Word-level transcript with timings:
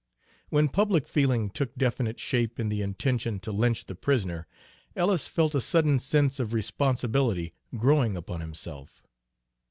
When 0.49 0.67
public 0.67 1.07
feeling 1.07 1.51
took 1.51 1.75
definite 1.75 2.19
shape 2.19 2.59
in 2.59 2.69
the 2.69 2.81
intention 2.81 3.39
to 3.41 3.51
lynch 3.51 3.85
the 3.85 3.93
prisoner, 3.93 4.47
Ellis 4.95 5.27
felt 5.27 5.53
a 5.53 5.61
sudden 5.61 5.99
sense 5.99 6.39
of 6.39 6.53
responsibility 6.53 7.53
growing 7.77 8.17
upon 8.17 8.41
himself. 8.41 9.03